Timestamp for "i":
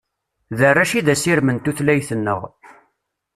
0.99-1.01